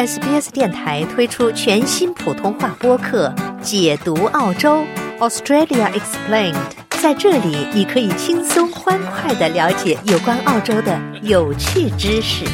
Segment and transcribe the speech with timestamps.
[0.00, 3.28] SBS 电台推出全新普通话播客
[3.60, 4.82] 《解读澳洲
[5.18, 6.54] Australia Explained》。
[7.02, 12.46] 在这里，你可以轻松欢快的了解有关澳洲的有趣知识。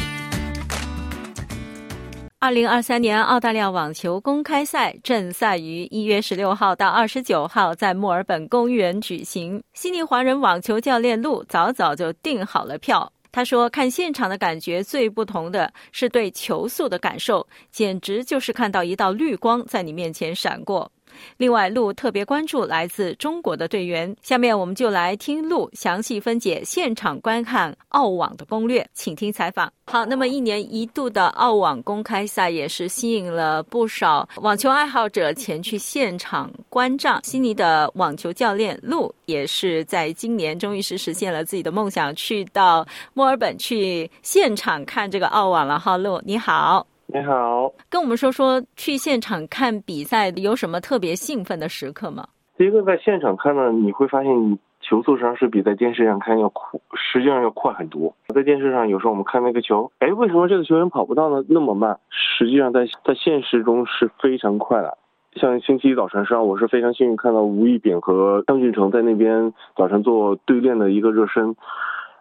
[2.39, 9.63] 二零二三年澳大利亚网球公开赛正赛于一月十六号到二十九号在墨尔本公园举行。
[9.73, 13.13] 悉尼华人网球教练陆早早就订好了票。
[13.37, 20.91] 他说：“看现场的感觉最不同的是对球速的感受，简直就是看到一道绿光在你面前闪过。”
[21.37, 24.15] 另外，陆特别关注来自中国的队员。
[24.21, 29.71] 下面我们就来听陆详细分解现场观看澳网的攻略，请听采访。
[29.85, 37.19] 好，那么一年一度的澳网公开赛也是吸引了不少网球爱好者前去现场观战。
[37.23, 45.79] 悉尼的网球教练陆也是在今年终于是实现了自己的梦想，去到墨尔本去现场看这个澳网了。
[45.79, 46.85] 哈，陆你好。
[47.09, 52.27] 你好，跟我们说说去现场看比赛有什么特别兴奋的时刻吗？
[52.57, 58.13] 第一个在现场看呢，你会发现球速上是比在电视上看要快，实际上要快很多。
[58.35, 61.45] 在电视上有时候我们看那个球，哎，为什么这个球员跑不到呢？
[61.47, 64.97] 那么慢，实际上在在现实中是非常快的。
[65.35, 71.55] 像星期一早晨，实际上我是非常幸运看到吴亦炳和张俊成在那边早晨做对练的一个热身。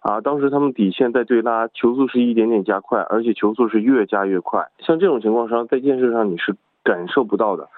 [0.00, 4.70] 啊，当时他们底线在对拉，球速是一点点加快，而且球速是越加越快。
[4.78, 7.68] 像这种情况上，在电视上你是感受不到的。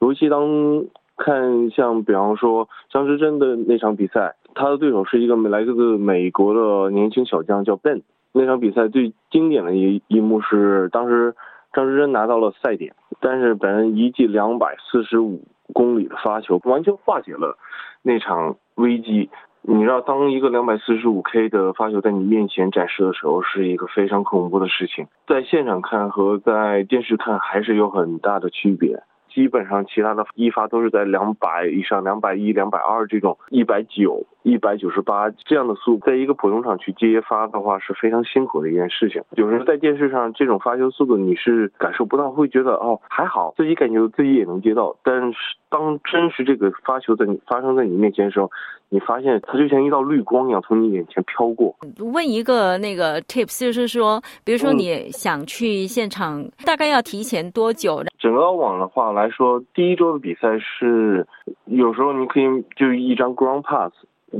[0.00, 0.84] 尤其当
[1.16, 8.02] 看像比方说张之臻的那场比赛，他的对手是一个来自美国的年轻小将，叫 Ben。
[8.32, 11.34] 那场比赛最经典的一一幕是，当时
[11.72, 15.42] 张之臻拿到了赛点，但是本人一记两百四十五
[15.72, 17.56] 公里的发球，完全化解了
[18.02, 19.30] 那场危机。
[19.70, 25.06] 你知道，当一个两百四十五 K 的发球在你面前展示的时候，是一个非常恐怖的事情。
[25.26, 29.02] 在现场看和在电视看还是有很大的区别。
[29.38, 39.22] 基本上其他的一发都是在两百以上，两百一、两百二这种，一百九、一百九十八这样的速度，在一个普通场去接发的话是非常辛苦的一件事情。
[39.36, 44.96] 有时候在电视上这种发球速度你是感受不到，会觉得哦还好，自己感觉自己也能接到。
[45.04, 48.50] 但是当真实这个发球在你发生在你面前的时候，
[48.88, 51.76] 你发现它就像一道绿光一样从你眼前飘过。
[51.98, 58.02] 问一个那个 tips，就是说，比如说你想去现场，大概要提前多久？
[58.28, 61.26] 整个网的话来说，第一周的比赛是
[61.64, 62.44] 有时候你可以
[62.76, 63.90] 就一张 ground pass，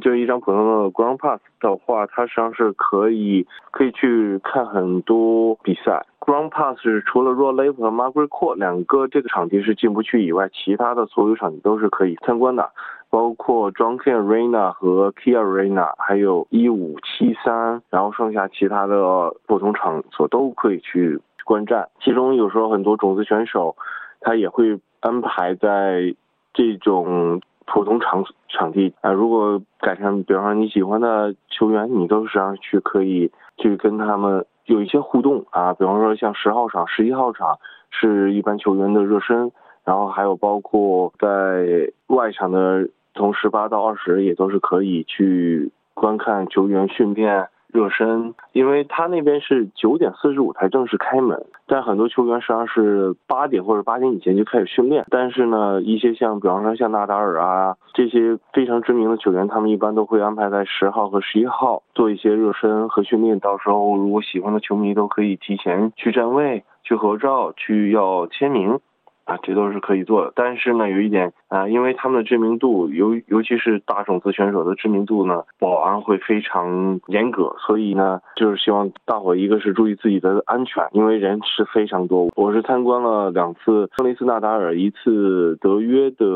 [0.02, 6.04] 就一张普通的 ground pass 的话，它实际上是可以可以去看很多比赛。
[6.20, 12.70] ground pass 是除了 Royal Liverpool 和 Margaret Court 两个这个场地是进不去以外，其他的所有场地都是可以参观的，
[13.08, 21.18] 包括 Drunken Arena 和 Kia Arena，还有一五七三，然后剩下其他的普通场所都可以去。
[21.48, 23.74] 观战，其中有时候很多种子选手，
[24.20, 26.14] 他也会安排在
[26.52, 29.10] 这种普通场场地啊。
[29.12, 35.72] 如果赶上，比方说你喜欢的球员，你都实际上去可以去跟他们有一些互动啊。
[35.72, 37.58] 比方说像十号场、十一号场
[37.90, 39.50] 是一般球员的热身，
[39.84, 47.48] 然后还有包括在外场的从十八到二十也都是可以去观看球员训练。
[47.72, 55.04] 热身，因为他那边是九点四十五才正式开门，但很多球员实际上是八点或者八点以前就开始训练。
[55.10, 63.38] 但是呢，一些像比方说像纳达尔啊这些非常知名的球员，他们一般都会安排在十号和十一号做一些热身和训练。
[63.38, 68.80] 到时候如果喜欢的球迷都可以提前去站位、去合照、去要签名。
[69.24, 82.28] 啊，这都是可以做的，但是呢，有一点啊，因为他们的知名度，尤尤其是大种子选手的知名度呢，保安会非常严格，所以呢，就是希望大伙一个是注意自己的安全，因为人是非常多。
[82.36, 86.26] 我是参观了两次克雷斯纳达尔，一次德约的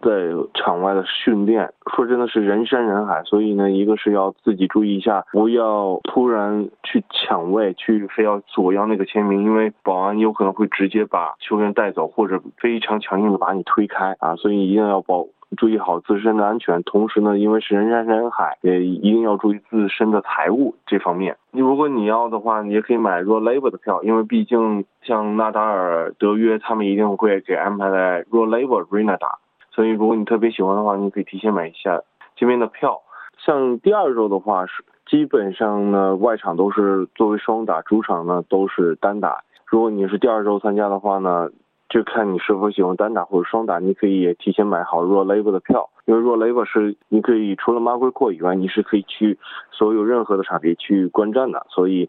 [0.00, 12.40] 在场外的训练，说真的是人山人海，所以呢，一个是要自己注意一下，不要突然去抢位，去非要索要那个签名，因为保安有可能会直接把球员带走，或者。
[12.58, 15.26] 非常强硬的把你推开啊，所以一定要保
[15.56, 16.82] 注意好自身的安全。
[16.82, 21.36] 同时呢，因为是人山人海，也一定要注意自身的财物这方面。
[21.50, 29.38] 你如果你要的话，你也可以买 Royal Labor 的票，因为毕竟像纳达尔、德约他们一定会给安排在 Royal Labor Arena 打。
[29.70, 32.00] 所以如果你特别喜欢的话，你可以提前买一下
[32.34, 33.02] 这边的票。
[33.38, 39.42] 像第二周的话是基本上呢，外场都是作为双打，主场呢都是单打。
[39.66, 41.50] 如果你是第二周参加的话呢。
[41.92, 49.38] 就看你是否喜欢单打或者双打，你可以提前买好 Royal Labor 的票，因为 Royal Labor 是你可以除了 Margaret Court 以外，你是可以去
[49.70, 52.08] 所有任何的场地去观战的，所以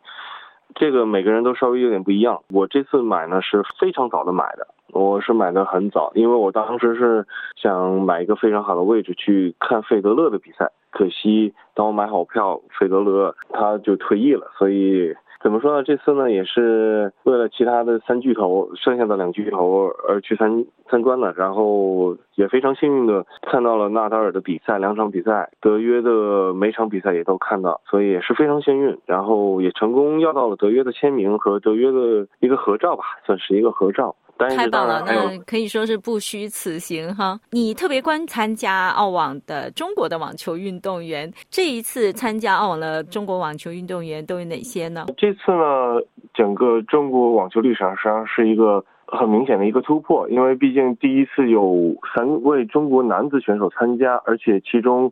[0.74, 2.42] 这个每个人都稍微有点不一样。
[2.50, 7.28] 我这次买呢是非常早的买的，我是买的很早，因为我当时是
[7.58, 10.72] 想买一个非常好的位置去看费德勒的比赛。
[10.92, 15.14] 可惜当我买好票，费德勒他就退役了，所以。
[15.44, 15.84] 怎么说呢？
[15.84, 34.16] 这次呢也是为了其他的三巨头，剩下的两巨头而去参参观了，然后也非常幸运的看到了纳达尔的比赛，两场比赛，德约的每场比赛也都看到，所以也是非常幸运，然后也成功要到了德约的签名和德约的一个合照吧，算是一个合照。
[34.38, 37.40] 太棒了，那可以说是不虚此行哈。
[37.52, 45.06] 你特别关参加澳网的中国的网球运动员，这一次参加澳网的中国网球运动员都有哪些呢？
[45.16, 46.02] 这次呢，
[46.34, 55.10] 整个中国网球历史上实际上是一个很明显的一个突破，因为毕竟第一次有三位中国男子选手参加，而且其中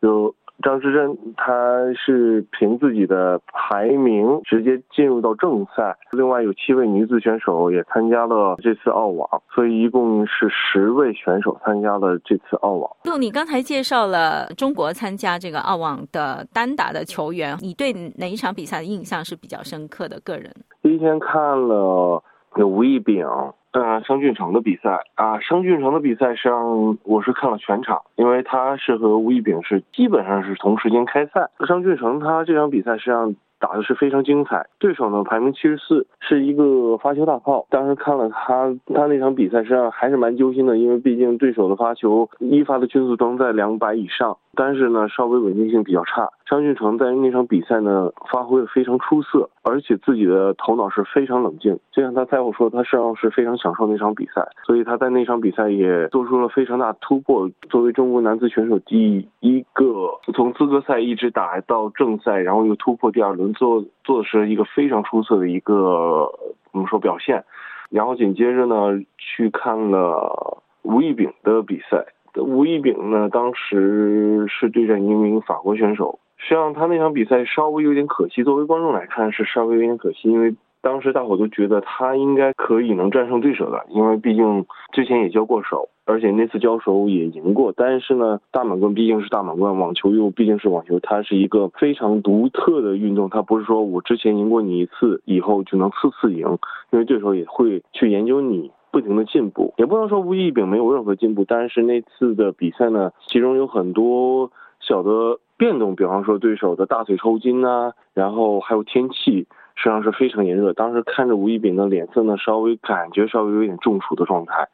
[0.00, 0.34] 有。
[0.62, 5.96] 张之臻，他是凭自己的排名直接进入到正赛。
[6.12, 12.90] 另外有七位女子选手也参加了这次澳网，所以一共是十位选手参加了这次澳网。
[13.02, 20.18] 就，你刚才介绍了中国参加这个澳网的单打的球员，你对哪一场比赛的印象是比较深刻的？
[20.20, 22.22] 个人第一天看了
[22.56, 23.26] 有吴亦丙。
[23.74, 31.50] 呃，商俊成的比赛啊，商俊成的比赛实际上我是看了全场，因为他是和吴亦丙是基本上是同时间开赛。
[31.66, 37.66] 商俊成他这场比赛实际上打的是非常精彩，对手呢排名七十四，是一个发球大炮。
[37.68, 44.36] 当时看了他他那场比赛，实际上还是蛮揪心的，因为毕竟对手的发球一发的均速都在两百以上。
[44.54, 46.28] 但是呢，稍微稳定性比较差。
[46.46, 51.78] 张俊成在那场比赛呢，发挥的非常出色，而且自己的头脑是非常冷静。
[51.90, 57.50] 就像他赛后说，他实际上是非常享受那场比赛，所以他在那场比赛也做出了非常大突破。
[57.68, 66.30] 作为中国男子选手第一个从资格赛一直打到正赛，然后又突破第二轮，做做的是一个非常出色的一个
[66.72, 67.44] 怎么说表现。
[67.90, 72.06] 然后紧接着呢，去看了吴亦丙的比赛。
[72.36, 78.42] 吴亦丙呢，当时是对战一名法国选手，实际上他那场比赛稍微有点可惜。
[78.42, 87.72] 作为观众来看，是稍微有点可惜，因为当时大伙都觉得他应该可以能战胜对手的，因为毕竟之前也交过手，而且那次交手也赢过。
[87.74, 96.58] 但是呢，大满贯毕竟是大满贯，网球又毕竟是网球，它是一个非常独特的运动，它不是说我之前赢过你一次以后就能次次赢，
[96.90, 98.70] 因为对手也会去研究你。
[98.94, 110.72] 不停的进步，也不能说吴亦丙没有任何进步，但是那次的比赛呢，其中有很多小的变动，比方说对手的大腿抽筋呐，然后还有天气，实际上是非常炎热。
[110.74, 114.68] 当时看着吴亦丙的脸色呢，稍微感觉稍微有点中暑的状态，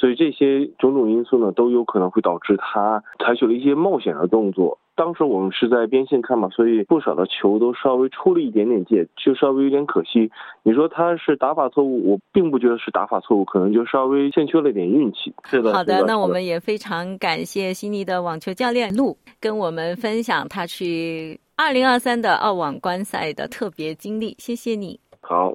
[0.00, 4.78] 所以这些种种因素呢，都有可能会导致他采取了一些冒险的动作。
[4.94, 10.30] 当时我们是在边线看嘛，所以不少的球都稍微出了一点点界，就稍微有点可惜。
[10.62, 15.34] 你说他是打法错误，我并不觉得是打法错误，可能就稍微欠缺了点运气。
[15.44, 24.98] 是的，好的，那我们也非常感谢悉尼的网球教练陆跟我们分享他去二零二三的澳网观赛的特别经历，谢谢你。
[25.20, 25.54] 好。